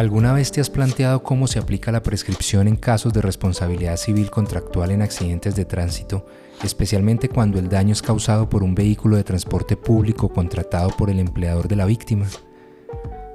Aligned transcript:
¿Alguna 0.00 0.32
vez 0.32 0.50
te 0.50 0.62
has 0.62 0.70
planteado 0.70 1.22
cómo 1.22 1.46
se 1.46 1.58
aplica 1.58 1.92
la 1.92 2.02
prescripción 2.02 2.66
en 2.68 2.76
casos 2.76 3.12
de 3.12 3.20
responsabilidad 3.20 3.98
civil 3.98 4.30
contractual 4.30 4.92
en 4.92 5.02
accidentes 5.02 5.54
de 5.56 5.66
tránsito, 5.66 6.24
especialmente 6.64 7.28
cuando 7.28 7.58
el 7.58 7.68
daño 7.68 7.92
es 7.92 8.00
causado 8.00 8.48
por 8.48 8.62
un 8.62 8.74
vehículo 8.74 9.18
de 9.18 9.24
transporte 9.24 9.76
público 9.76 10.30
contratado 10.30 10.88
por 10.88 11.10
el 11.10 11.18
empleador 11.18 11.68
de 11.68 11.76
la 11.76 11.84
víctima? 11.84 12.24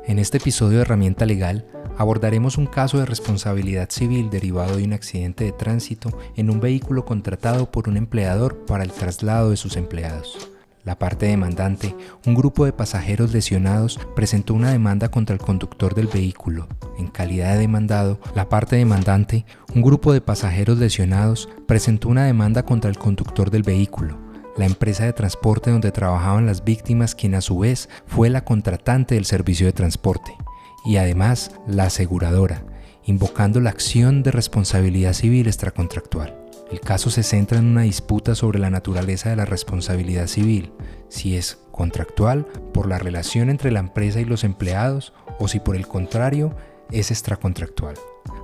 En 0.08 0.18
este 0.18 0.38
episodio 0.38 0.78
de 0.78 0.82
Herramienta 0.82 1.28
Legal 1.28 1.68
abordaremos 2.00 2.58
un 2.58 2.66
caso 2.66 2.98
de 2.98 3.06
responsabilidad 3.06 3.92
civil 3.92 4.32
derivado 4.32 4.78
de 4.78 4.86
un 4.86 4.94
accidente 4.94 5.44
de 5.44 5.52
tránsito 5.52 6.18
en 6.36 6.50
un 6.50 6.62
vehículo 6.62 7.06
contratado 7.06 7.70
por 7.70 7.88
un 7.90 7.96
empleador 7.96 8.66
para 8.66 8.84
el 8.84 8.92
traslado 8.92 9.52
de 9.52 9.58
sus 9.58 9.78
empleados. 9.78 10.55
La 10.86 11.00
parte 11.00 11.26
demandante, 11.26 11.96
un 12.28 12.36
grupo 12.36 12.64
de 12.64 12.72
pasajeros 12.72 13.34
lesionados, 13.34 14.00
presentó 14.16 14.54
una 14.54 14.72
demanda 14.72 15.10
contra 15.10 15.34
el 15.34 15.42
conductor 15.42 15.96
del 15.96 16.06
vehículo. 16.06 16.68
En 17.00 17.08
calidad 17.08 17.54
de 17.54 17.62
demandado, 17.62 18.20
la 18.36 18.50
parte 18.50 18.76
demandante, 18.76 19.48
un 19.74 19.82
grupo 19.82 20.14
de 20.14 20.22
pasajeros 20.22 20.78
lesionados, 20.78 21.50
presentó 21.68 22.08
una 22.08 22.26
demanda 22.26 22.64
contra 22.64 22.92
el 22.92 23.00
conductor 23.00 23.50
del 23.50 23.64
vehículo, 23.64 24.20
la 24.58 24.68
empresa 24.68 25.06
de 25.06 25.14
transporte 25.14 25.72
donde 25.72 25.92
trabajaban 25.92 26.46
las 26.46 26.64
víctimas, 26.64 27.16
quien 27.16 27.34
a 27.34 27.42
su 27.42 27.58
vez 27.58 27.90
fue 28.06 28.30
la 28.30 28.46
contratante 28.46 29.16
del 29.16 29.26
servicio 29.26 29.66
de 29.66 29.74
transporte, 29.74 30.38
y 30.86 30.98
además 30.98 31.50
la 31.66 31.86
aseguradora, 31.86 32.64
invocando 33.06 33.60
la 33.60 33.72
acción 33.72 34.22
de 34.22 34.30
responsabilidad 34.30 35.14
civil 35.14 35.48
extracontractual. 35.48 36.45
El 36.72 36.80
caso 36.80 37.10
se 37.10 37.24
centra 37.24 37.60
en 37.60 37.68
una 37.68 37.84
disputa 37.84 38.34
sobre 38.34 38.60
la 38.60 38.70
naturaleza 38.70 39.30
de 39.30 39.36
la 39.36 39.46
responsabilidad 39.46 40.28
civil, 40.28 40.74
si 41.10 41.36
es 41.36 41.60
contractual 41.72 42.46
por 42.74 42.88
la 42.88 42.98
relación 42.98 43.50
entre 43.50 43.72
la 43.72 43.80
empresa 43.80 44.20
y 44.20 44.26
los 44.26 44.44
empleados 44.44 45.14
o 45.40 45.48
si 45.48 45.60
por 45.60 45.76
el 45.76 45.88
contrario 45.88 46.56
es 46.92 47.12
extracontractual. 47.12 47.96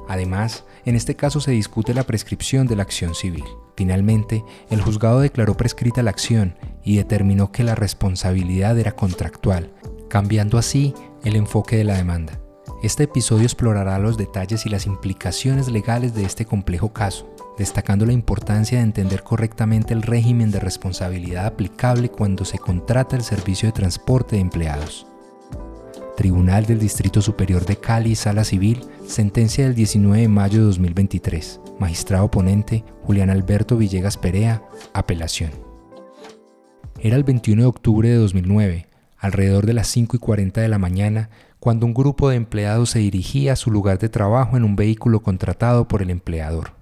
Además, 0.08 0.66
en 0.86 0.96
este 0.96 1.16
caso 1.16 1.40
se 1.42 1.52
discute 1.52 1.94
la 1.94 2.04
prescripción 2.04 2.68
de 2.68 2.76
la 2.76 2.84
acción 2.84 3.16
civil. 3.16 3.46
Finalmente, 3.76 4.44
el 4.70 4.82
juzgado 4.82 5.22
declaró 5.22 5.56
prescrita 5.56 6.04
la 6.04 6.12
acción 6.12 6.56
y 6.84 6.98
determinó 6.98 7.52
que 7.52 7.64
la 7.64 7.76
responsabilidad 7.76 8.78
era 8.78 8.92
contractual, 8.92 9.74
cambiando 10.10 10.58
así 10.58 10.94
el 11.24 11.36
enfoque 11.36 11.78
de 11.78 11.86
la 11.86 11.96
demanda. 11.96 12.40
Este 12.84 13.04
episodio 13.04 13.44
explorará 13.44 14.00
los 14.00 14.18
detalles 14.18 14.66
y 14.66 14.70
las 14.70 14.88
implicaciones 14.88 15.70
legales 15.70 16.16
de 16.16 16.26
este 16.26 16.46
complejo 16.46 16.92
caso, 16.94 17.31
destacando 17.62 18.08
la 18.08 18.14
importancia 18.14 18.80
de 18.80 18.84
entender 18.84 19.22
correctamente 19.22 19.94
el 19.94 20.02
régimen 20.02 20.50
de 20.50 20.60
responsabilidad 20.60 21.46
aplicable 21.46 22.10
cuando 22.10 22.44
se 22.44 22.58
contrata 22.58 23.16
el 23.16 23.24
servicio 23.24 23.70
de 23.70 23.74
transporte 23.74 24.36
de 24.36 24.42
empleados. 24.42 25.06
Tribunal 26.18 26.66
del 26.66 26.80
Distrito 26.80 27.22
Superior 27.22 27.64
de 27.66 27.78
Cali, 27.78 28.16
Sala 28.16 28.44
Civil, 28.44 28.82
sentencia 29.06 29.64
del 29.64 29.76
19 29.76 30.22
de 30.22 30.28
mayo 30.28 30.60
de 30.60 30.66
2023. 30.66 31.60
Magistrado 31.80 32.32
ponente 32.32 32.84
Julián 33.04 33.30
Alberto 33.30 33.78
Villegas 33.78 34.18
Perea, 34.18 34.64
apelación. 34.94 35.52
Era 37.00 37.16
el 37.16 37.24
21 37.24 37.62
de 37.62 37.68
octubre 37.68 38.10
de 38.10 38.16
2009, 38.16 38.88
alrededor 39.18 39.68
de 39.68 39.74
las 39.74 39.88
5 39.88 40.18
y 40.18 40.20
40 40.20 40.62
de 40.62 40.68
la 40.68 40.80
mañana, 40.80 41.30
cuando 41.60 41.86
un 41.86 41.94
grupo 41.94 42.30
de 42.30 42.38
empleados 42.38 42.90
se 42.90 43.00
dirigía 43.00 43.54
a 43.54 43.56
su 43.56 43.70
lugar 43.70 44.00
de 44.00 44.10
trabajo 44.10 44.58
en 44.58 44.64
un 44.64 44.76
vehículo 44.76 45.22
contratado 45.22 45.88
por 45.88 46.02
el 46.02 46.10
empleador. 46.10 46.81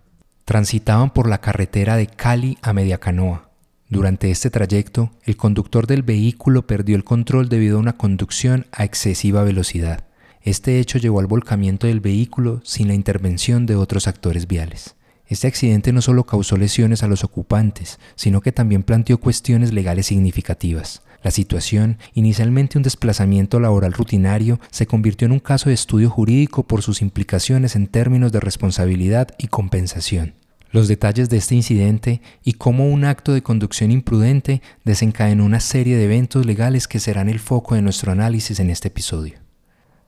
Transitaban 0.49 1.11
por 1.11 1.29
la 1.29 1.41
carretera 1.41 1.95
de 1.95 2.07
Cali 2.07 2.57
a 2.63 2.73
Mediacanoa. 2.73 3.51
Durante 3.87 4.31
este 4.31 4.49
trayecto, 4.49 5.11
el 5.23 5.37
conductor 5.37 5.85
del 5.85 6.01
vehículo 6.01 6.65
perdió 6.65 6.95
el 6.95 7.03
control 7.03 7.49
debido 7.49 7.77
a 7.77 7.79
una 7.79 7.97
conducción 7.97 8.65
a 8.71 8.83
excesiva 8.83 9.43
velocidad. 9.43 10.05
Este 10.41 10.79
hecho 10.79 10.97
llevó 10.97 11.19
al 11.19 11.27
volcamiento 11.27 11.85
del 11.85 11.99
vehículo 11.99 12.61
sin 12.63 12.87
la 12.87 12.95
intervención 12.95 13.67
de 13.67 13.75
otros 13.75 14.07
actores 14.07 14.47
viales. 14.47 14.95
Este 15.27 15.45
accidente 15.45 15.93
no 15.93 16.01
solo 16.01 16.25
causó 16.25 16.57
lesiones 16.57 17.03
a 17.03 17.07
los 17.07 17.23
ocupantes, 17.23 17.99
sino 18.15 18.41
que 18.41 18.51
también 18.51 18.81
planteó 18.81 19.19
cuestiones 19.19 19.71
legales 19.71 20.07
significativas. 20.07 21.03
La 21.21 21.29
situación, 21.29 21.99
inicialmente 22.15 22.79
un 22.79 22.83
desplazamiento 22.83 23.59
laboral 23.59 23.93
rutinario, 23.93 24.59
se 24.71 24.87
convirtió 24.87 25.27
en 25.27 25.33
un 25.33 25.41
caso 25.41 25.69
de 25.69 25.75
estudio 25.75 26.09
jurídico 26.09 26.63
por 26.63 26.81
sus 26.81 27.03
implicaciones 27.03 27.75
en 27.75 27.85
términos 27.85 28.31
de 28.31 28.39
responsabilidad 28.39 29.27
y 29.37 29.49
compensación. 29.49 30.38
Los 30.71 30.87
detalles 30.87 31.29
de 31.29 31.37
este 31.37 31.55
incidente 31.55 32.21
y 32.43 32.53
cómo 32.53 32.87
un 32.87 33.03
acto 33.05 33.33
de 33.33 33.41
conducción 33.41 33.91
imprudente 33.91 34.61
desencadenó 34.85 35.45
una 35.45 35.59
serie 35.59 35.97
de 35.97 36.05
eventos 36.05 36.45
legales 36.45 36.87
que 36.87 36.99
serán 36.99 37.27
el 37.27 37.39
foco 37.39 37.75
de 37.75 37.81
nuestro 37.81 38.11
análisis 38.11 38.59
en 38.59 38.69
este 38.69 38.89
episodio. 38.89 39.39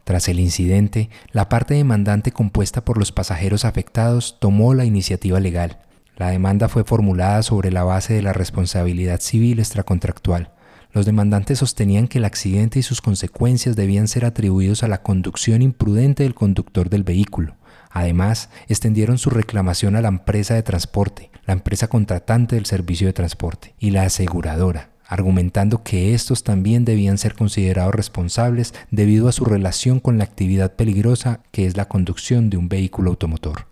Tras 0.03 0.27
el 0.27 0.39
incidente, 0.39 1.09
la 1.31 1.50
parte 1.50 1.73
demandante 1.73 2.31
compuesta 2.31 2.85
por 2.85 2.97
los 2.97 3.11
pasajeros 3.11 3.66
afectados 3.66 4.38
tomó 4.39 4.73
la 4.73 4.85
iniciativa 4.85 5.39
legal. 5.39 5.79
La 6.17 6.29
demanda 6.29 6.69
fue 6.69 6.83
formulada 6.83 7.41
sobre 7.41 7.71
la 7.71 7.83
base 7.83 8.13
de 8.13 8.21
la 8.21 8.33
responsabilidad 8.33 9.19
civil 9.19 9.59
extracontractual, 9.59 10.51
los 10.94 11.05
demandantes 11.05 11.59
sostenían 11.59 12.07
que 12.07 12.17
el 12.17 12.25
accidente 12.25 12.79
y 12.79 12.83
sus 12.83 13.01
consecuencias 13.01 13.77
debían 13.77 14.09
ser 14.09 14.25
atribuidos 14.25 14.83
a 14.83 14.89
la 14.89 15.01
conducción 15.01 15.61
imprudente 15.61 16.23
del 16.23 16.35
conductor 16.35 16.89
del 16.89 17.03
vehículo. 17.03 17.55
Además, 17.91 18.50
extendieron 18.68 19.18
su 19.18 19.29
reclamación 19.29 19.96
a 19.96 20.02
la 20.02 20.07
empresa 20.07 20.53
de 20.53 20.63
transporte, 20.63 21.29
la 21.46 21.53
empresa 21.53 21.88
contratante 21.88 22.56
del 22.56 22.66
servicio 22.66 23.07
de 23.07 23.13
transporte 23.13 23.75
y 23.79 23.91
la 23.91 24.03
aseguradora, 24.03 24.91
argumentando 25.06 25.84
que 25.84 26.13
estos 26.13 26.44
también 26.44 26.85
debían 26.85 27.18
ser 27.18 27.35
considerados 27.35 27.94
responsables 27.94 28.74
debido 28.91 29.28
a 29.28 29.34
su 29.34 29.44
relación 29.44 30.00
con 30.00 30.18
la 30.18 30.24
actividad 30.24 30.75
peligrosa 30.75 31.41
que 31.51 31.66
es 31.66 31.75
la 31.75 31.90
conducción 31.90 32.50
de 32.50 32.57
un 32.57 32.69
vehículo 32.69 33.09
automotor. 33.09 33.68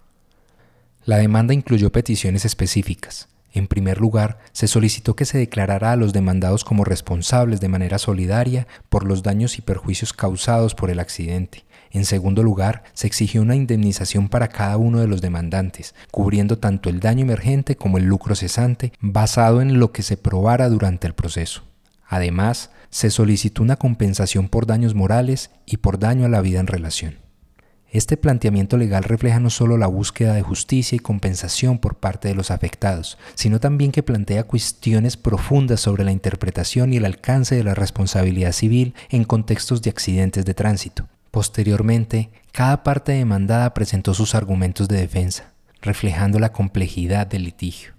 La 1.05 1.17
demanda 1.17 1.53
incluyó 1.53 1.91
peticiones 1.91 2.43
específicas, 2.43 3.29
en 3.53 3.67
primer 3.67 3.99
lugar, 3.99 4.39
se 4.51 4.67
solicitó 4.67 5.15
que 5.15 5.25
se 5.25 5.37
declarara 5.37 5.91
a 5.91 5.95
los 5.95 6.13
demandados 6.13 6.63
como 6.63 6.83
responsables 6.83 7.59
de 7.59 7.69
manera 7.69 7.97
solidaria 7.97 8.67
por 8.89 9.05
los 9.05 9.23
daños 9.23 9.57
y 9.57 9.61
perjuicios 9.61 10.13
causados 10.13 10.75
por 10.75 10.89
el 10.89 10.99
accidente. 10.99 11.65
En 11.91 12.05
segundo 12.05 12.43
lugar, 12.43 12.83
se 12.93 13.07
exigió 13.07 13.41
una 13.41 13.55
indemnización 13.55 14.29
para 14.29 14.49
cada 14.49 14.77
uno 14.77 14.99
de 14.99 15.07
los 15.07 15.21
demandantes, 15.21 15.95
cubriendo 16.11 16.59
tanto 16.59 16.89
el 16.89 16.99
daño 16.99 17.23
emergente 17.23 17.75
como 17.75 17.97
el 17.97 18.05
lucro 18.05 18.35
cesante, 18.35 18.93
basado 18.99 19.61
en 19.61 19.79
lo 19.79 19.91
que 19.91 20.03
se 20.03 20.15
probara 20.15 20.69
durante 20.69 21.07
el 21.07 21.15
proceso. 21.15 21.63
Además, 22.07 22.69
se 22.91 23.09
solicitó 23.09 23.63
una 23.63 23.77
compensación 23.77 24.49
por 24.49 24.67
daños 24.67 24.93
morales 24.93 25.51
y 25.65 25.77
por 25.77 25.99
daño 25.99 26.25
a 26.25 26.29
la 26.29 26.41
vida 26.41 26.59
en 26.59 26.67
relación. 26.67 27.28
Este 27.91 28.17
planteamiento 28.17 28.77
legal 28.77 29.03
refleja 29.03 29.39
no 29.39 29.49
solo 29.49 29.75
la 29.75 29.87
búsqueda 29.87 30.33
de 30.33 30.43
justicia 30.43 30.95
y 30.95 30.99
compensación 30.99 31.79
por 31.79 31.95
parte 31.95 32.27
de 32.27 32.35
los 32.35 32.51
afectados, 32.51 33.17
sino 33.33 33.59
también 33.59 33.91
que 33.91 34.03
plantea 34.03 34.43
cuestiones 34.43 35.17
profundas 35.17 35.79
sobre 35.81 36.03
la 36.03 36.11
interpretación 36.11 36.93
y 36.93 36.97
el 36.97 37.05
alcance 37.05 37.55
de 37.55 37.63
la 37.63 37.73
responsabilidad 37.73 38.51
civil 38.51 38.93
en 39.09 39.23
contextos 39.23 39.81
de 39.81 39.89
accidentes 39.89 40.45
de 40.45 40.53
tránsito. 40.53 41.07
Posteriormente, 41.31 42.29
cada 42.51 42.83
parte 42.83 43.13
demandada 43.13 43.73
presentó 43.73 44.13
sus 44.13 44.35
argumentos 44.35 44.87
de 44.87 44.97
defensa, 44.97 45.51
reflejando 45.81 46.37
la 46.37 46.51
complejidad 46.51 47.25
del 47.25 47.43
litigio. 47.43 47.98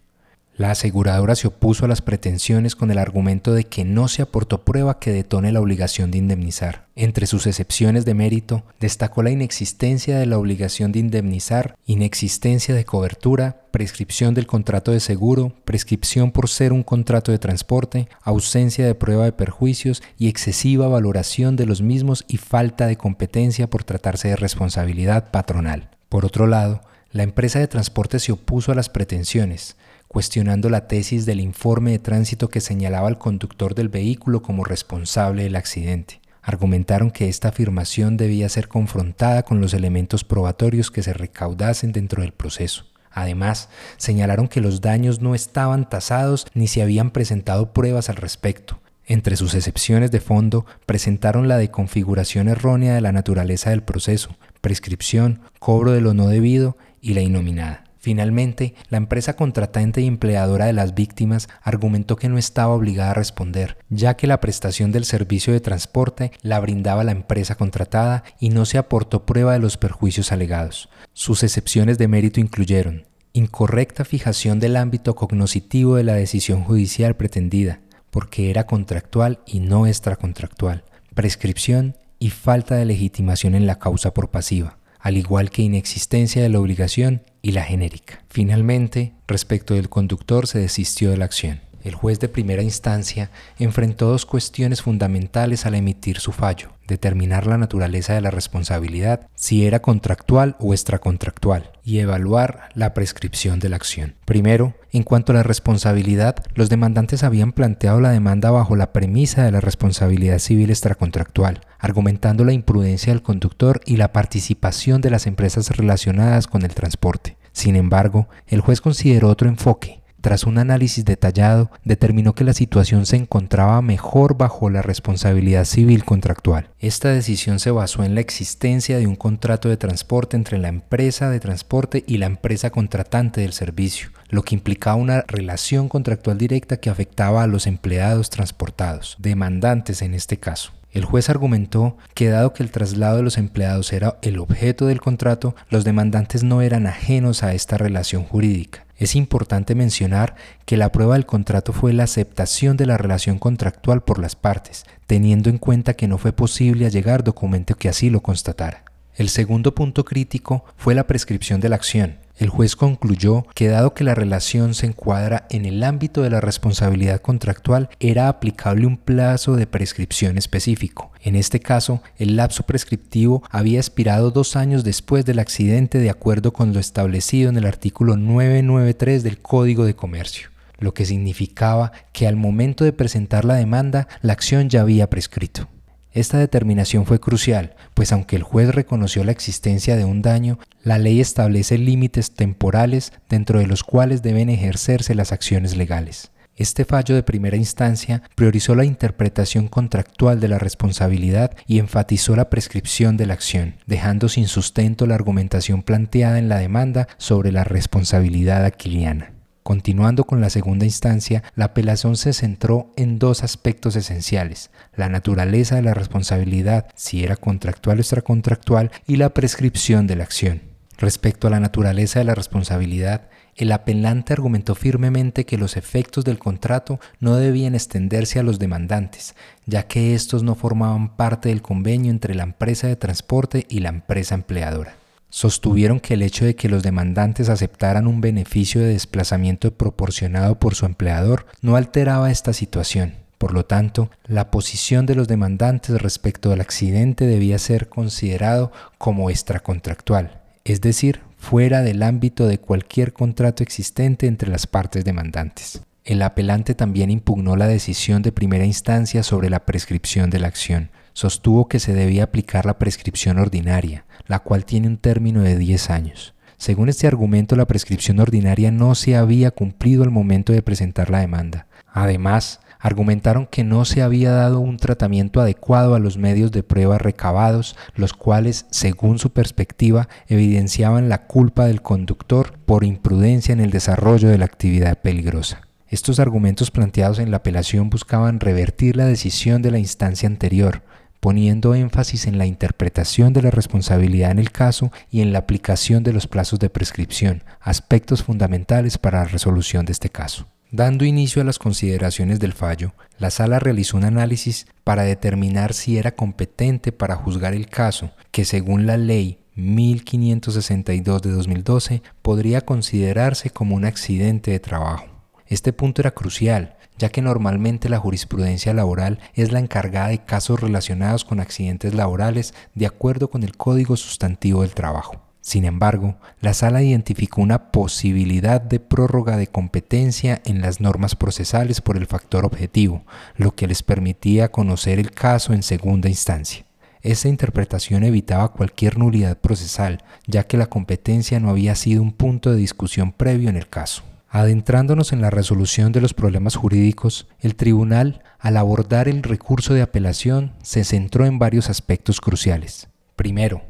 La 0.60 0.72
aseguradora 0.72 1.37
se 1.37 1.48
opuso 1.48 1.87
a 1.87 1.88
las 1.88 2.03
pretensiones 2.03 2.76
con 2.76 2.91
el 2.91 2.98
argumento 2.98 3.54
de 3.54 3.65
que 3.65 3.87
no 3.87 4.09
se 4.09 4.21
aportó 4.21 4.62
prueba 4.62 4.98
que 4.98 5.10
detone 5.10 5.53
la 5.53 5.60
obligación 5.62 6.10
de 6.10 6.19
indemnizar. 6.19 6.87
Entre 6.97 7.26
sus 7.26 7.47
excepciones 7.47 8.04
de 8.04 8.12
mérito, 8.12 8.62
destacó 8.78 9.22
la 9.22 9.31
inexistencia 9.31 10.19
de 10.19 10.26
la 10.26 10.37
obligación 10.37 10.93
de 10.93 10.98
indemnizar, 10.98 11.78
inexistencia 11.87 12.75
de 12.75 12.84
cobertura, 12.84 13.62
prescripción 13.71 14.34
del 14.34 14.47
contrato 14.47 14.93
de 14.93 15.00
seguro, 15.00 15.54
prescripción 15.65 16.30
por 16.30 16.51
ser 16.51 16.74
un 16.74 16.83
contrato 16.83 17.33
de 17.33 17.39
transporte, 17.39 18.10
ausencia 18.21 18.84
de 18.84 18.95
prueba 18.95 19.24
de 19.24 19.33
perjuicios 19.33 20.03
y 20.18 20.28
excesiva 20.28 20.89
valoración 20.89 21.56
de 21.56 21.65
los 21.65 21.80
mismos 21.80 22.27
y 22.28 22.36
falta 22.36 22.86
de 22.86 22.98
competencia 22.98 23.71
por 23.71 23.83
tratarse 23.83 24.28
de 24.28 24.36
responsabilidad 24.36 25.30
patronal. 25.30 25.89
Por 26.10 26.27
otro 26.27 26.47
lado, 26.47 26.83
la 27.13 27.22
empresa 27.22 27.59
de 27.59 27.66
transporte 27.66 28.21
se 28.21 28.33
opuso 28.33 28.71
a 28.71 28.74
las 28.74 28.91
pretensiones, 28.91 29.74
cuestionando 30.10 30.71
la 30.71 30.89
tesis 30.89 31.24
del 31.24 31.39
informe 31.39 31.92
de 31.92 32.01
tránsito 32.01 32.48
que 32.48 32.60
señalaba 32.60 33.07
al 33.07 33.16
conductor 33.16 33.77
del 33.77 33.89
vehículo 33.89 34.42
como 34.42 34.65
responsable 34.65 35.45
del 35.45 35.54
accidente. 35.54 36.21
Argumentaron 36.42 37.12
que 37.12 37.28
esta 37.28 37.51
afirmación 37.51 38.16
debía 38.16 38.48
ser 38.48 38.66
confrontada 38.66 39.45
con 39.45 39.60
los 39.60 39.72
elementos 39.72 40.24
probatorios 40.24 40.91
que 40.91 41.04
se 41.04 41.12
recaudasen 41.12 41.92
dentro 41.92 42.22
del 42.22 42.33
proceso. 42.33 42.86
Además, 43.12 43.68
señalaron 43.98 44.48
que 44.48 44.60
los 44.60 44.80
daños 44.80 45.21
no 45.21 45.36
estaban 45.36 45.89
tasados 45.89 46.45
ni 46.54 46.66
se 46.66 46.83
habían 46.83 47.13
presentado 47.13 47.72
pruebas 47.72 48.09
al 48.09 48.16
respecto. 48.16 48.80
Entre 49.06 49.36
sus 49.36 49.54
excepciones 49.54 50.10
de 50.10 50.18
fondo, 50.18 50.66
presentaron 50.86 51.47
la 51.47 51.56
de 51.56 51.71
configuración 51.71 52.48
errónea 52.48 52.97
de 52.97 53.01
la 53.01 53.13
naturaleza 53.13 53.71
del 53.71 53.84
proceso, 53.84 54.36
prescripción, 54.60 55.41
cobro 55.60 55.92
de 55.92 56.01
lo 56.01 56.15
no 56.15 56.27
debido 56.27 56.77
y 57.01 57.15
la 57.15 57.21
inominada. 57.21 57.90
Finalmente, 58.02 58.74
la 58.88 58.97
empresa 58.97 59.36
contratante 59.36 60.00
y 60.00 60.06
empleadora 60.06 60.64
de 60.64 60.72
las 60.72 60.94
víctimas 60.94 61.50
argumentó 61.62 62.16
que 62.16 62.30
no 62.30 62.38
estaba 62.38 62.74
obligada 62.74 63.10
a 63.10 63.14
responder, 63.14 63.76
ya 63.91 64.16
que 64.16 64.26
la 64.26 64.41
prestación 64.41 64.91
del 64.91 65.04
servicio 65.04 65.52
de 65.52 65.60
transporte 65.60 66.32
la 66.41 66.58
brindaba 66.60 67.04
la 67.04 67.12
empresa 67.12 67.56
contratada 67.56 68.24
y 68.41 68.48
no 68.48 68.64
se 68.64 68.78
aportó 68.78 69.26
prueba 69.26 69.52
de 69.52 69.58
los 69.58 69.76
perjuicios 69.76 70.32
alegados. 70.32 70.88
Sus 71.12 71.42
excepciones 71.42 71.98
de 71.98 72.08
mérito 72.08 72.41
incluyeron 72.41 73.04
incorrecta 73.32 74.04
fijación 74.04 74.58
del 74.60 74.76
ámbito 74.76 75.14
cognoscitivo 75.14 75.96
de 75.96 76.04
la 76.04 76.14
decisión 76.14 76.64
judicial 76.64 77.16
pretendida, 77.16 77.80
porque 78.10 78.50
era 78.50 78.66
contractual 78.66 79.41
y 79.46 79.60
no 79.60 79.86
extracontractual, 79.86 80.84
prescripción 81.14 81.96
y 82.18 82.30
falta 82.30 82.76
de 82.76 82.86
legitimación 82.86 83.54
en 83.54 83.66
la 83.66 83.78
causa 83.78 84.12
por 84.12 84.30
pasiva, 84.30 84.78
al 85.00 85.16
igual 85.16 85.50
que 85.50 85.62
inexistencia 85.62 86.42
de 86.42 86.48
la 86.48 86.60
obligación 86.60 87.22
y 87.42 87.52
la 87.52 87.64
genérica. 87.64 88.22
Finalmente, 88.28 89.14
respecto 89.26 89.74
del 89.74 89.88
conductor 89.88 90.47
se 90.47 90.58
desistió 90.58 91.10
de 91.10 91.16
la 91.16 91.24
acción. 91.24 91.60
El 91.82 91.94
juez 91.94 92.21
de 92.21 92.28
primera 92.28 92.62
instancia 92.62 93.30
enfrentó 93.59 94.09
dos 94.09 94.27
cuestiones 94.27 94.82
fundamentales 94.82 95.65
al 95.65 95.74
emitir 95.74 96.18
su 96.18 96.32
fallo, 96.32 96.72
determinar 96.86 97.47
la 97.47 97.56
naturaleza 97.56 98.12
de 98.12 98.21
la 98.21 98.30
responsabilidad, 98.30 99.28
si 99.34 99.66
era 99.66 99.80
contractual 99.80 100.56
o 100.59 100.74
extracontractual, 100.74 101.71
y 101.82 102.00
evaluar 102.00 102.68
la 102.74 102.92
prescripción 102.92 103.60
de 103.60 103.71
la 103.71 103.77
acción. 103.77 104.15
Primero, 104.27 104.74
en 104.92 105.04
cuanto 105.04 105.32
a 105.32 105.36
la 105.36 105.42
responsabilidad, 105.42 106.36
los 106.54 106.68
demandantes 106.68 107.22
habían 107.22 107.53
planteado 107.53 108.00
la 108.00 108.10
demanda 108.10 108.50
bajo 108.50 108.77
la 108.77 108.92
premisa 108.92 109.44
de 109.44 109.53
la 109.53 109.60
responsabilidad 109.60 110.38
civil 110.38 110.71
extracontractual, 110.71 111.60
argumentando 111.78 112.44
la 112.44 112.53
imprudencia 112.53 113.12
del 113.12 113.22
conductor 113.22 113.80
y 113.86 113.97
la 113.97 114.12
participación 114.12 115.00
de 115.00 115.10
las 115.10 115.27
empresas 115.27 115.71
relacionadas 115.77 116.47
con 116.47 116.62
el 116.62 116.74
transporte. 116.74 117.38
Sin 117.53 117.77
embargo, 117.77 118.28
el 118.47 118.60
juez 118.60 118.80
consideró 118.80 119.28
otro 119.28 119.48
enfoque, 119.48 119.99
tras 120.20 120.44
un 120.44 120.58
análisis 120.58 121.04
detallado, 121.04 121.70
determinó 121.84 122.34
que 122.34 122.44
la 122.44 122.52
situación 122.52 123.06
se 123.06 123.16
encontraba 123.16 123.82
mejor 123.82 124.36
bajo 124.36 124.70
la 124.70 124.82
responsabilidad 124.82 125.64
civil 125.64 126.04
contractual. 126.04 126.70
Esta 126.78 127.10
decisión 127.10 127.58
se 127.58 127.70
basó 127.70 128.04
en 128.04 128.14
la 128.14 128.20
existencia 128.20 128.98
de 128.98 129.06
un 129.06 129.16
contrato 129.16 129.68
de 129.68 129.76
transporte 129.76 130.36
entre 130.36 130.58
la 130.58 130.68
empresa 130.68 131.30
de 131.30 131.40
transporte 131.40 132.04
y 132.06 132.18
la 132.18 132.26
empresa 132.26 132.70
contratante 132.70 133.40
del 133.40 133.52
servicio, 133.52 134.10
lo 134.28 134.42
que 134.42 134.54
implicaba 134.54 134.96
una 134.96 135.24
relación 135.26 135.88
contractual 135.88 136.38
directa 136.38 136.78
que 136.78 136.90
afectaba 136.90 137.42
a 137.42 137.46
los 137.46 137.66
empleados 137.66 138.30
transportados, 138.30 139.16
demandantes 139.18 140.02
en 140.02 140.14
este 140.14 140.38
caso. 140.38 140.72
El 140.92 141.04
juez 141.04 141.30
argumentó 141.30 141.96
que 142.14 142.30
dado 142.30 142.52
que 142.52 142.64
el 142.64 142.72
traslado 142.72 143.18
de 143.18 143.22
los 143.22 143.38
empleados 143.38 143.92
era 143.92 144.18
el 144.22 144.38
objeto 144.40 144.86
del 144.86 145.00
contrato, 145.00 145.54
los 145.68 145.84
demandantes 145.84 146.42
no 146.42 146.62
eran 146.62 146.88
ajenos 146.88 147.44
a 147.44 147.54
esta 147.54 147.78
relación 147.78 148.24
jurídica. 148.24 148.84
Es 149.00 149.16
importante 149.16 149.74
mencionar 149.74 150.36
que 150.66 150.76
la 150.76 150.92
prueba 150.92 151.14
del 151.14 151.24
contrato 151.24 151.72
fue 151.72 151.94
la 151.94 152.04
aceptación 152.04 152.76
de 152.76 152.84
la 152.84 152.98
relación 152.98 153.38
contractual 153.38 154.02
por 154.02 154.18
las 154.18 154.36
partes, 154.36 154.84
teniendo 155.06 155.48
en 155.48 155.56
cuenta 155.56 155.94
que 155.94 156.06
no 156.06 156.18
fue 156.18 156.32
posible 156.32 156.84
allegar 156.84 157.24
documento 157.24 157.76
que 157.76 157.88
así 157.88 158.10
lo 158.10 158.20
constatara. 158.20 158.84
El 159.14 159.30
segundo 159.30 159.74
punto 159.74 160.04
crítico 160.04 160.66
fue 160.76 160.94
la 160.94 161.06
prescripción 161.06 161.60
de 161.60 161.70
la 161.70 161.76
acción. 161.76 162.18
El 162.41 162.48
juez 162.48 162.75
concluyó 162.75 163.45
que 163.54 163.69
dado 163.69 163.92
que 163.92 164.03
la 164.03 164.15
relación 164.15 164.72
se 164.72 164.87
encuadra 164.87 165.47
en 165.51 165.66
el 165.66 165.84
ámbito 165.84 166.22
de 166.22 166.31
la 166.31 166.41
responsabilidad 166.41 167.21
contractual, 167.21 167.91
era 168.01 168.28
aplicable 168.28 168.87
un 168.87 168.97
plazo 168.97 169.57
de 169.57 169.66
prescripción 169.66 170.39
específico. 170.39 171.13
En 171.21 171.37
este 171.37 171.60
caso, 171.60 172.03
el 172.16 172.37
lapso 172.37 172.63
prescriptivo 172.63 173.42
había 173.51 173.78
expirado 173.78 174.31
dos 174.31 174.57
años 174.57 174.84
después 174.84 175.27
del 175.27 175.39
accidente 175.39 175.98
de 175.98 176.09
acuerdo 176.09 176.54
con 176.54 176.72
lo 176.72 176.81
establecido 176.81 177.51
en 177.51 177.59
el 177.59 177.66
artículo 177.66 178.16
993 178.16 179.22
del 179.22 179.39
Código 179.39 179.84
de 179.84 179.95
Comercio 179.95 180.48
lo 180.78 180.95
que 180.95 181.04
significaba 181.04 181.92
que 182.15 182.27
al 182.27 182.37
momento 182.37 182.84
de 182.84 182.95
presentar 182.95 183.45
la 183.45 183.57
demanda 183.57 184.09
la 184.22 184.33
acción 184.33 184.71
ya 184.71 184.81
había 184.81 185.10
prescrito. 185.10 185.69
Esta 186.12 186.39
determinación 186.39 187.07
fue 187.07 187.21
crucial, 187.21 187.74
pues 187.95 188.12
aunque 188.12 188.34
el 188.36 188.42
juez 188.42 188.74
reconoció 188.74 189.22
la 189.22 189.33
existencia 189.33 189.97
de 189.97 190.04
un 190.04 190.22
daño, 190.22 190.59
la 190.83 190.98
ley 190.98 191.21
establece 191.21 191.78
límites 191.78 192.33
temporales 192.33 193.12
dentro 193.28 193.60
de 193.60 193.66
los 193.66 193.84
cuales 193.84 194.22
deben 194.22 194.51
ejercerse 194.51 195.15
las 195.15 195.30
acciones 195.30 195.77
legales. 195.77 196.33
Este 196.57 196.84
fallo 196.84 197.15
de 197.15 197.22
primera 197.22 197.57
instancia 197.57 198.22
priorizó 198.34 198.74
la 198.74 198.84
interpretación 198.84 199.68
contractual 199.68 200.41
de 200.41 200.48
la 200.48 200.59
responsabilidad 200.59 201.53
y 201.66 201.78
enfatizó 201.78 202.36
la 202.36 202.51
prescripción 202.51 203.16
de 203.16 203.27
la 203.27 203.34
acción, 203.34 203.77
dejando 203.86 204.28
sin 204.28 204.47
sustento 204.47 205.06
la 205.06 205.15
argumentación 205.15 205.83
planteada 205.83 206.39
en 206.39 206.51
la 206.51 206.59
demanda 206.59 207.09
sobre 207.16 207.51
la 207.51 207.65
responsabilidad 207.65 208.65
aquiliana. 208.65 209.40
Continuando 209.70 210.24
con 210.24 210.40
la 210.40 210.50
segunda 210.50 210.84
instancia, 210.84 211.44
la 211.54 211.66
apelación 211.66 212.16
se 212.16 212.32
centró 212.32 212.92
en 212.96 213.20
dos 213.20 213.44
aspectos 213.44 213.94
esenciales, 213.94 214.72
la 214.96 215.08
naturaleza 215.08 215.76
de 215.76 215.82
la 215.82 215.94
responsabilidad, 215.94 216.88
si 216.96 217.22
era 217.22 217.36
contractual 217.36 217.98
o 217.98 218.00
extracontractual, 218.00 218.90
y 219.06 219.14
la 219.14 219.32
prescripción 219.32 220.08
de 220.08 220.16
la 220.16 220.24
acción. 220.24 220.62
Respecto 220.98 221.46
a 221.46 221.50
la 221.50 221.60
naturaleza 221.60 222.18
de 222.18 222.24
la 222.24 222.34
responsabilidad, 222.34 223.28
el 223.54 223.70
apelante 223.70 224.32
argumentó 224.32 224.74
firmemente 224.74 225.46
que 225.46 225.56
los 225.56 225.76
efectos 225.76 226.24
del 226.24 226.40
contrato 226.40 226.98
no 227.20 227.36
debían 227.36 227.76
extenderse 227.76 228.40
a 228.40 228.42
los 228.42 228.58
demandantes, 228.58 229.36
ya 229.66 229.84
que 229.84 230.16
estos 230.16 230.42
no 230.42 230.56
formaban 230.56 231.14
parte 231.14 231.50
del 231.50 231.62
convenio 231.62 232.10
entre 232.10 232.34
la 232.34 232.42
empresa 232.42 232.88
de 232.88 232.96
transporte 232.96 233.66
y 233.68 233.78
la 233.78 233.90
empresa 233.90 234.34
empleadora 234.34 234.99
sostuvieron 235.30 236.00
que 236.00 236.15
el 236.15 236.22
hecho 236.22 236.44
de 236.44 236.54
que 236.54 236.68
los 236.68 236.82
demandantes 236.82 237.48
aceptaran 237.48 238.06
un 238.06 238.21
beneficio 238.21 238.80
de 238.80 238.88
desplazamiento 238.88 239.72
proporcionado 239.72 240.59
por 240.59 240.74
su 240.74 240.86
empleador 240.86 241.47
no 241.62 241.77
alteraba 241.77 242.30
esta 242.30 242.53
situación. 242.53 243.15
Por 243.38 243.54
lo 243.54 243.65
tanto, 243.65 244.10
la 244.27 244.50
posición 244.50 245.06
de 245.06 245.15
los 245.15 245.27
demandantes 245.27 246.03
respecto 246.03 246.53
al 246.53 246.60
accidente 246.60 247.27
debía 247.27 247.59
ser 247.59 247.88
considerado 247.88 248.71
como 248.98 249.30
extracontractual, 249.30 250.42
es 250.65 250.82
decir, 250.82 251.21
fuera 251.38 251.80
del 251.80 252.03
ámbito 252.03 252.47
de 252.47 252.59
cualquier 252.59 253.15
contrato 253.15 253.62
existente 253.62 254.27
entre 254.27 254.50
las 254.50 254.66
partes 254.66 255.06
demandantes. 255.06 255.80
El 256.04 256.21
apelante 256.23 256.75
también 256.75 257.11
impugnó 257.11 257.56
la 257.56 257.66
decisión 257.66 258.21
de 258.21 258.32
primera 258.32 258.66
instancia 258.66 259.23
sobre 259.23 259.49
la 259.49 259.64
prescripción 259.64 260.28
de 260.28 260.38
la 260.38 260.49
acción, 260.49 260.90
sostuvo 261.12 261.68
que 261.68 261.80
se 261.80 261.92
debía 261.92 262.25
aplicar 262.25 262.66
la 262.66 262.78
prescripción 262.78 263.38
ordinaria, 263.38 264.04
la 264.26 264.40
cual 264.40 264.64
tiene 264.64 264.88
un 264.88 264.97
término 264.97 265.42
de 265.42 265.57
10 265.57 265.90
años. 265.90 266.35
Según 266.57 266.88
este 266.88 267.07
argumento, 267.07 267.57
la 267.57 267.66
prescripción 267.66 268.21
ordinaria 268.21 268.71
no 268.71 268.95
se 268.95 269.16
había 269.16 269.50
cumplido 269.50 270.02
al 270.02 270.11
momento 270.11 270.52
de 270.52 270.62
presentar 270.62 271.09
la 271.09 271.21
demanda. 271.21 271.66
Además, 271.92 272.61
argumentaron 272.78 273.46
que 273.46 273.62
no 273.62 273.84
se 273.84 274.02
había 274.02 274.32
dado 274.32 274.61
un 274.61 274.78
tratamiento 274.78 275.40
adecuado 275.40 275.94
a 275.94 275.99
los 275.99 276.16
medios 276.16 276.50
de 276.50 276.62
prueba 276.62 276.99
recabados, 276.99 277.76
los 277.94 278.12
cuales, 278.14 278.66
según 278.70 279.18
su 279.18 279.30
perspectiva, 279.30 280.08
evidenciaban 280.28 281.08
la 281.08 281.26
culpa 281.26 281.66
del 281.66 281.82
conductor 281.82 282.58
por 282.64 282.84
imprudencia 282.84 283.52
en 283.52 283.61
el 283.61 283.70
desarrollo 283.70 284.28
de 284.28 284.38
la 284.38 284.46
actividad 284.46 284.99
peligrosa. 284.99 285.62
Estos 285.88 286.20
argumentos 286.20 286.70
planteados 286.70 287.18
en 287.18 287.30
la 287.30 287.38
apelación 287.38 287.90
buscaban 287.90 288.38
revertir 288.38 288.96
la 288.96 289.06
decisión 289.06 289.61
de 289.61 289.73
la 289.73 289.78
instancia 289.78 290.28
anterior, 290.28 290.82
poniendo 291.20 291.74
énfasis 291.74 292.26
en 292.26 292.38
la 292.38 292.46
interpretación 292.46 293.32
de 293.32 293.42
la 293.42 293.50
responsabilidad 293.50 294.30
en 294.30 294.38
el 294.38 294.50
caso 294.50 294.90
y 295.10 295.20
en 295.20 295.32
la 295.32 295.40
aplicación 295.40 296.02
de 296.02 296.12
los 296.12 296.26
plazos 296.26 296.58
de 296.58 296.70
prescripción, 296.70 297.44
aspectos 297.60 298.24
fundamentales 298.24 298.98
para 298.98 299.20
la 299.20 299.26
resolución 299.26 299.84
de 299.84 299.92
este 299.92 300.08
caso. 300.08 300.46
Dando 300.72 301.04
inicio 301.04 301.42
a 301.42 301.44
las 301.44 301.58
consideraciones 301.58 302.38
del 302.38 302.52
fallo, 302.52 302.94
la 303.18 303.30
sala 303.30 303.58
realizó 303.58 303.96
un 303.96 304.04
análisis 304.04 304.66
para 304.84 305.02
determinar 305.02 305.74
si 305.74 305.98
era 305.98 306.12
competente 306.12 306.92
para 306.92 307.16
juzgar 307.16 307.54
el 307.54 307.66
caso, 307.66 308.12
que 308.30 308.44
según 308.44 308.86
la 308.86 308.96
ley 308.96 309.40
1562 309.56 311.22
de 311.22 311.30
2012 311.30 312.02
podría 312.22 312.60
considerarse 312.60 313.50
como 313.50 313.74
un 313.74 313.84
accidente 313.84 314.52
de 314.52 314.60
trabajo. 314.60 315.06
Este 315.46 315.72
punto 315.72 316.02
era 316.02 316.12
crucial, 316.12 316.76
ya 317.00 317.09
que 317.09 317.23
normalmente 317.23 317.88
la 317.88 317.99
jurisprudencia 317.99 318.75
laboral 318.75 319.21
es 319.35 319.52
la 319.52 319.59
encargada 319.59 320.09
de 320.09 320.19
casos 320.19 320.61
relacionados 320.61 321.25
con 321.25 321.40
accidentes 321.40 321.95
laborales 321.95 322.52
de 322.75 322.85
acuerdo 322.85 323.30
con 323.30 323.42
el 323.42 323.57
Código 323.57 323.97
Sustantivo 323.97 324.61
del 324.61 324.75
Trabajo. 324.75 325.16
Sin 325.40 325.64
embargo, 325.64 326.16
la 326.42 326.52
sala 326.52 326.83
identificó 326.83 327.40
una 327.40 327.73
posibilidad 327.73 328.61
de 328.61 328.80
prórroga 328.80 329.38
de 329.38 329.47
competencia 329.47 330.42
en 330.45 330.61
las 330.61 330.83
normas 330.83 331.16
procesales 331.16 331.80
por 331.80 331.97
el 331.97 332.07
factor 332.07 332.45
objetivo, 332.45 333.02
lo 333.35 333.54
que 333.54 333.66
les 333.66 333.83
permitía 333.83 334.50
conocer 334.50 334.99
el 334.99 335.11
caso 335.12 335.54
en 335.54 335.62
segunda 335.62 336.11
instancia. 336.11 336.66
Esa 337.00 337.28
interpretación 337.28 338.04
evitaba 338.04 338.52
cualquier 338.52 338.99
nulidad 338.99 339.38
procesal, 339.38 340.04
ya 340.26 340.42
que 340.42 340.59
la 340.59 340.66
competencia 340.66 341.40
no 341.40 341.49
había 341.49 341.75
sido 341.75 342.02
un 342.02 342.12
punto 342.12 342.50
de 342.50 342.59
discusión 342.59 343.11
previo 343.12 343.49
en 343.49 343.57
el 343.57 343.69
caso. 343.69 344.02
Adentrándonos 344.32 345.12
en 345.12 345.20
la 345.20 345.30
resolución 345.30 345.90
de 345.90 346.00
los 346.00 346.14
problemas 346.14 346.54
jurídicos, 346.54 347.26
el 347.40 347.56
tribunal, 347.56 348.22
al 348.38 348.56
abordar 348.56 349.08
el 349.08 349.25
recurso 349.25 349.75
de 349.75 349.82
apelación, 349.82 350.52
se 350.62 350.84
centró 350.84 351.26
en 351.26 351.40
varios 351.40 351.68
aspectos 351.68 352.20
cruciales. 352.20 352.88
Primero, 353.16 353.62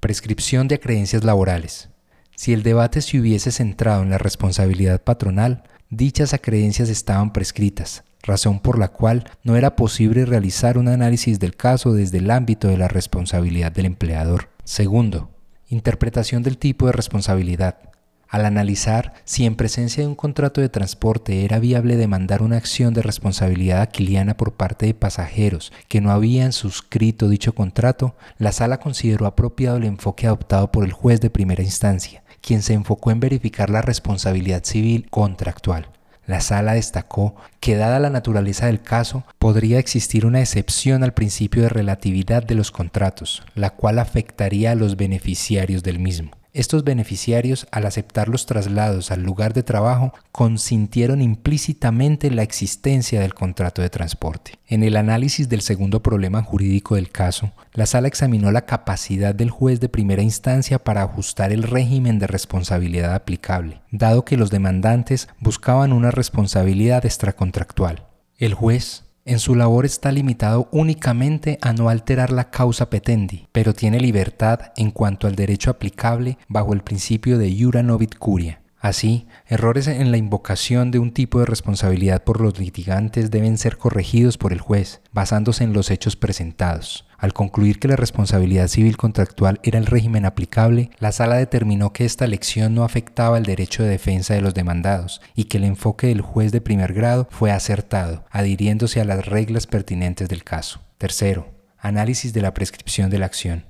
prescripción 0.00 0.68
de 0.68 0.74
acreencias 0.74 1.24
laborales. 1.24 1.88
Si 2.36 2.52
el 2.52 2.62
debate 2.62 3.00
se 3.00 3.18
hubiese 3.18 3.52
centrado 3.52 4.02
en 4.02 4.10
la 4.10 4.18
responsabilidad 4.18 5.02
patronal, 5.02 5.62
dichas 5.88 6.34
acreencias 6.34 6.90
estaban 6.90 7.32
prescritas, 7.32 8.04
razón 8.22 8.60
por 8.60 8.78
la 8.78 8.88
cual 8.88 9.30
no 9.44 9.56
era 9.56 9.76
posible 9.76 10.26
realizar 10.26 10.76
un 10.76 10.88
análisis 10.88 11.40
del 11.40 11.56
caso 11.56 11.94
desde 11.94 12.18
el 12.18 12.30
ámbito 12.30 12.68
de 12.68 12.76
la 12.76 12.88
responsabilidad 12.88 13.72
del 13.72 13.86
empleador. 13.86 14.50
Segundo, 14.64 15.30
interpretación 15.68 16.42
del 16.42 16.58
tipo 16.58 16.84
de 16.84 16.92
responsabilidad. 16.92 17.91
Al 18.32 18.46
analizar 18.46 19.12
si 19.26 19.44
en 19.44 19.56
presencia 19.56 20.02
de 20.02 20.08
un 20.08 20.14
contrato 20.14 20.62
de 20.62 20.70
transporte 20.70 21.44
era 21.44 21.58
viable 21.58 21.98
demandar 21.98 22.40
una 22.40 22.56
acción 22.56 22.94
de 22.94 23.02
responsabilidad 23.02 23.82
aquiliana 23.82 24.38
por 24.38 24.54
parte 24.54 24.86
de 24.86 24.94
pasajeros 24.94 25.70
que 25.86 26.00
no 26.00 26.10
habían 26.10 26.54
suscrito 26.54 27.28
dicho 27.28 27.54
contrato, 27.54 28.16
la 28.38 28.52
sala 28.52 28.80
consideró 28.80 29.26
apropiado 29.26 29.76
el 29.76 29.84
enfoque 29.84 30.26
adoptado 30.26 30.72
por 30.72 30.84
el 30.84 30.94
juez 30.94 31.20
de 31.20 31.28
primera 31.28 31.62
instancia, 31.62 32.22
quien 32.40 32.62
se 32.62 32.72
enfocó 32.72 33.10
en 33.10 33.20
verificar 33.20 33.68
la 33.68 33.82
responsabilidad 33.82 34.64
civil 34.64 35.10
contractual. 35.10 35.88
La 36.24 36.40
sala 36.40 36.72
destacó 36.72 37.34
que 37.60 37.76
dada 37.76 38.00
la 38.00 38.08
naturaleza 38.08 38.64
del 38.64 38.80
caso, 38.80 39.24
podría 39.38 39.78
existir 39.78 40.24
una 40.24 40.40
excepción 40.40 41.04
al 41.04 41.12
principio 41.12 41.64
de 41.64 41.68
relatividad 41.68 42.42
de 42.42 42.54
los 42.54 42.70
contratos, 42.70 43.42
la 43.54 43.68
cual 43.68 43.98
afectaría 43.98 44.70
a 44.70 44.74
los 44.74 44.96
beneficiarios 44.96 45.82
del 45.82 45.98
mismo. 45.98 46.30
Estos 46.54 46.84
beneficiarios, 46.84 47.66
al 47.70 47.86
aceptar 47.86 48.28
los 48.28 48.44
traslados 48.44 49.10
al 49.10 49.22
lugar 49.22 49.54
de 49.54 49.62
trabajo, 49.62 50.12
consintieron 50.32 51.22
implícitamente 51.22 52.30
la 52.30 52.42
existencia 52.42 53.20
del 53.20 53.32
contrato 53.32 53.80
de 53.80 53.88
transporte. 53.88 54.58
En 54.66 54.82
el 54.82 54.98
análisis 54.98 55.48
del 55.48 55.62
segundo 55.62 56.02
problema 56.02 56.42
jurídico 56.42 56.96
del 56.96 57.10
caso, 57.10 57.52
la 57.72 57.86
sala 57.86 58.08
examinó 58.08 58.52
la 58.52 58.66
capacidad 58.66 59.34
del 59.34 59.48
juez 59.48 59.80
de 59.80 59.88
primera 59.88 60.20
instancia 60.20 60.78
para 60.78 61.02
ajustar 61.02 61.52
el 61.52 61.62
régimen 61.62 62.18
de 62.18 62.26
responsabilidad 62.26 63.14
aplicable, 63.14 63.80
dado 63.90 64.26
que 64.26 64.36
los 64.36 64.50
demandantes 64.50 65.28
buscaban 65.40 65.90
una 65.94 66.10
responsabilidad 66.10 67.06
extracontractual. 67.06 68.04
El 68.36 68.52
juez 68.52 69.04
en 69.24 69.38
su 69.38 69.54
labor 69.54 69.84
está 69.84 70.10
limitado 70.10 70.68
únicamente 70.72 71.58
a 71.60 71.72
no 71.72 71.88
alterar 71.88 72.32
la 72.32 72.50
causa 72.50 72.90
petendi, 72.90 73.46
pero 73.52 73.72
tiene 73.72 74.00
libertad 74.00 74.72
en 74.76 74.90
cuanto 74.90 75.26
al 75.26 75.36
derecho 75.36 75.70
aplicable 75.70 76.38
bajo 76.48 76.72
el 76.72 76.82
principio 76.82 77.38
de 77.38 77.48
iura 77.48 77.82
novit 77.82 78.16
curia. 78.16 78.60
Así, 78.82 79.28
errores 79.46 79.86
en 79.86 80.10
la 80.10 80.16
invocación 80.16 80.90
de 80.90 80.98
un 80.98 81.12
tipo 81.12 81.38
de 81.38 81.46
responsabilidad 81.46 82.24
por 82.24 82.40
los 82.40 82.58
litigantes 82.58 83.30
deben 83.30 83.56
ser 83.56 83.78
corregidos 83.78 84.38
por 84.38 84.52
el 84.52 84.60
juez, 84.60 85.02
basándose 85.12 85.62
en 85.62 85.72
los 85.72 85.92
hechos 85.92 86.16
presentados. 86.16 87.06
Al 87.22 87.34
concluir 87.34 87.78
que 87.78 87.86
la 87.86 87.94
responsabilidad 87.94 88.66
civil 88.66 88.96
contractual 88.96 89.60
era 89.62 89.78
el 89.78 89.86
régimen 89.86 90.24
aplicable, 90.24 90.90
la 90.98 91.12
sala 91.12 91.36
determinó 91.36 91.92
que 91.92 92.04
esta 92.04 92.24
elección 92.24 92.74
no 92.74 92.82
afectaba 92.82 93.38
el 93.38 93.44
derecho 93.44 93.84
de 93.84 93.90
defensa 93.90 94.34
de 94.34 94.40
los 94.40 94.54
demandados 94.54 95.20
y 95.36 95.44
que 95.44 95.58
el 95.58 95.64
enfoque 95.64 96.08
del 96.08 96.20
juez 96.20 96.50
de 96.50 96.60
primer 96.60 96.92
grado 96.92 97.28
fue 97.30 97.52
acertado, 97.52 98.24
adhiriéndose 98.32 99.00
a 99.00 99.04
las 99.04 99.24
reglas 99.24 99.68
pertinentes 99.68 100.28
del 100.28 100.42
caso. 100.42 100.80
Tercero, 100.98 101.46
análisis 101.78 102.32
de 102.32 102.42
la 102.42 102.54
prescripción 102.54 103.08
de 103.08 103.20
la 103.20 103.26
acción. 103.26 103.66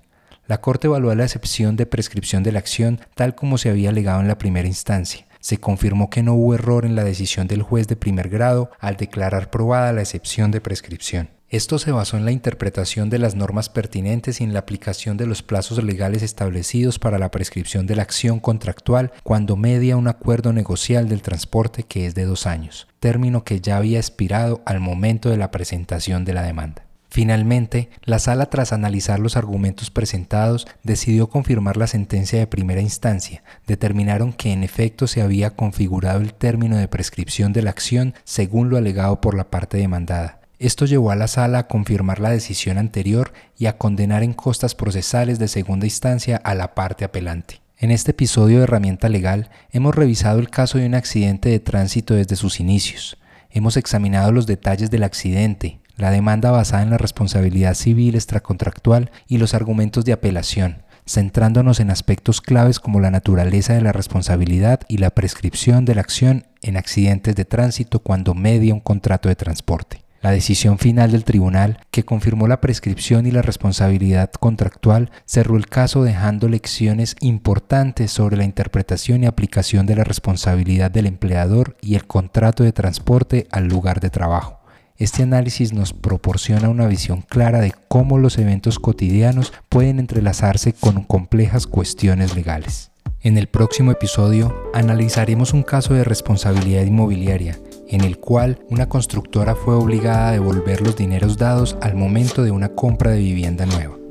La 0.46 0.62
Corte 0.62 0.86
evaluó 0.86 1.14
la 1.14 1.24
excepción 1.24 1.76
de 1.76 1.84
prescripción 1.84 2.42
de 2.42 2.52
la 2.52 2.58
acción 2.58 3.02
tal 3.14 3.34
como 3.34 3.58
se 3.58 3.68
había 3.68 3.90
alegado 3.90 4.22
en 4.22 4.28
la 4.28 4.38
primera 4.38 4.66
instancia. 4.66 5.26
Se 5.40 5.58
confirmó 5.58 6.08
que 6.08 6.22
no 6.22 6.32
hubo 6.32 6.54
error 6.54 6.86
en 6.86 6.94
la 6.94 7.04
decisión 7.04 7.48
del 7.48 7.60
juez 7.60 7.86
de 7.86 7.96
primer 7.96 8.30
grado 8.30 8.70
al 8.80 8.96
declarar 8.96 9.50
probada 9.50 9.92
la 9.92 10.00
excepción 10.00 10.52
de 10.52 10.62
prescripción. 10.62 11.28
Esto 11.52 11.78
se 11.78 11.92
basó 11.92 12.16
en 12.16 12.24
la 12.24 12.32
interpretación 12.32 13.10
de 13.10 13.18
las 13.18 13.34
normas 13.34 13.68
pertinentes 13.68 14.40
y 14.40 14.44
en 14.44 14.54
la 14.54 14.60
aplicación 14.60 15.18
de 15.18 15.26
los 15.26 15.42
plazos 15.42 15.84
legales 15.84 16.22
establecidos 16.22 16.98
para 16.98 17.18
la 17.18 17.30
prescripción 17.30 17.86
de 17.86 17.94
la 17.94 18.04
acción 18.04 18.40
contractual 18.40 19.12
cuando 19.22 19.58
media 19.58 19.98
un 19.98 20.08
acuerdo 20.08 20.54
negocial 20.54 21.10
del 21.10 21.20
transporte 21.20 21.82
que 21.82 22.06
es 22.06 22.14
de 22.14 22.24
dos 22.24 22.46
años, 22.46 22.88
término 23.00 23.44
que 23.44 23.60
ya 23.60 23.76
había 23.76 23.98
expirado 23.98 24.62
al 24.64 24.80
momento 24.80 25.28
de 25.28 25.36
la 25.36 25.50
presentación 25.50 26.24
de 26.24 26.32
la 26.32 26.42
demanda. 26.42 26.86
Finalmente, 27.10 27.90
la 28.02 28.18
sala, 28.18 28.46
tras 28.46 28.72
analizar 28.72 29.20
los 29.20 29.36
argumentos 29.36 29.90
presentados, 29.90 30.66
decidió 30.82 31.28
confirmar 31.28 31.76
la 31.76 31.86
sentencia 31.86 32.38
de 32.38 32.46
primera 32.46 32.80
instancia. 32.80 33.42
Determinaron 33.66 34.32
que 34.32 34.52
en 34.52 34.64
efecto 34.64 35.06
se 35.06 35.20
había 35.20 35.50
configurado 35.50 36.22
el 36.22 36.32
término 36.32 36.78
de 36.78 36.88
prescripción 36.88 37.52
de 37.52 37.60
la 37.60 37.68
acción 37.68 38.14
según 38.24 38.70
lo 38.70 38.78
alegado 38.78 39.20
por 39.20 39.34
la 39.34 39.50
parte 39.50 39.76
demandada 39.76 40.41
esto 40.62 40.86
llevó 40.86 41.10
a 41.10 41.16
la 41.16 41.26
sala 41.26 41.58
a 41.58 41.66
confirmar 41.66 42.20
la 42.20 42.30
decisión 42.30 42.78
anterior 42.78 43.32
y 43.58 43.66
a 43.66 43.78
condenar 43.78 44.22
en 44.22 44.32
costas 44.32 44.76
procesales 44.76 45.40
de 45.40 45.48
segunda 45.48 45.86
instancia 45.86 46.36
a 46.36 46.54
la 46.54 46.74
parte 46.74 47.04
apelante. 47.04 47.60
En 47.78 47.90
este 47.90 48.12
episodio 48.12 48.58
de 48.58 48.64
Herramienta 48.64 49.08
Legal 49.08 49.50
hemos 49.72 49.92
revisado 49.92 50.38
el 50.38 50.50
caso 50.50 50.78
de 50.78 50.86
un 50.86 50.94
accidente 50.94 51.48
de 51.48 51.58
tránsito 51.58 52.14
desde 52.14 52.36
sus 52.36 52.60
inicios. 52.60 53.18
Hemos 53.50 53.76
examinado 53.76 54.30
los 54.30 54.46
detalles 54.46 54.88
del 54.88 55.02
accidente, 55.02 55.80
la 55.96 56.12
demanda 56.12 56.52
basada 56.52 56.84
en 56.84 56.90
la 56.90 56.98
responsabilidad 56.98 57.74
civil 57.74 58.14
extracontractual 58.14 59.10
y 59.26 59.38
los 59.38 59.54
argumentos 59.54 60.04
de 60.04 60.12
apelación, 60.12 60.84
centrándonos 61.08 61.80
en 61.80 61.90
aspectos 61.90 62.40
claves 62.40 62.78
como 62.78 63.00
la 63.00 63.10
naturaleza 63.10 63.74
de 63.74 63.82
la 63.82 63.90
responsabilidad 63.90 64.82
y 64.86 64.98
la 64.98 65.10
prescripción 65.10 65.84
de 65.84 65.96
la 65.96 66.02
acción 66.02 66.46
en 66.62 66.76
accidentes 66.76 67.34
de 67.34 67.44
tránsito 67.44 67.98
cuando 67.98 68.34
media 68.34 68.74
un 68.74 68.80
contrato 68.80 69.28
de 69.28 69.34
transporte. 69.34 70.01
La 70.22 70.30
decisión 70.30 70.78
final 70.78 71.10
del 71.10 71.24
tribunal, 71.24 71.80
que 71.90 72.04
confirmó 72.04 72.46
la 72.46 72.60
prescripción 72.60 73.26
y 73.26 73.32
la 73.32 73.42
responsabilidad 73.42 74.30
contractual, 74.30 75.10
cerró 75.24 75.56
el 75.56 75.66
caso 75.66 76.04
dejando 76.04 76.48
lecciones 76.48 77.16
importantes 77.18 78.12
sobre 78.12 78.36
la 78.36 78.44
interpretación 78.44 79.24
y 79.24 79.26
aplicación 79.26 79.84
de 79.84 79.96
la 79.96 80.04
responsabilidad 80.04 80.92
del 80.92 81.06
empleador 81.06 81.76
y 81.80 81.96
el 81.96 82.06
contrato 82.06 82.62
de 82.62 82.72
transporte 82.72 83.48
al 83.50 83.66
lugar 83.66 83.98
de 83.98 84.10
trabajo. 84.10 84.60
Este 84.96 85.24
análisis 85.24 85.72
nos 85.72 85.92
proporciona 85.92 86.68
una 86.68 86.86
visión 86.86 87.22
clara 87.22 87.58
de 87.58 87.74
cómo 87.88 88.18
los 88.18 88.38
eventos 88.38 88.78
cotidianos 88.78 89.52
pueden 89.68 89.98
entrelazarse 89.98 90.72
con 90.72 91.02
complejas 91.02 91.66
cuestiones 91.66 92.36
legales. 92.36 92.92
En 93.22 93.38
el 93.38 93.48
próximo 93.48 93.90
episodio 93.90 94.70
analizaremos 94.72 95.52
un 95.52 95.64
caso 95.64 95.94
de 95.94 96.04
responsabilidad 96.04 96.84
inmobiliaria 96.84 97.58
en 97.92 98.02
el 98.02 98.18
cual 98.18 98.58
una 98.70 98.88
constructora 98.88 99.54
fue 99.54 99.74
obligada 99.74 100.28
a 100.28 100.32
devolver 100.32 100.80
los 100.80 100.96
dineros 100.96 101.36
dados 101.36 101.76
al 101.80 101.94
momento 101.94 102.42
de 102.42 102.50
una 102.50 102.70
compra 102.70 103.12
de 103.12 103.18
vivienda 103.18 103.66
nueva. 103.66 104.01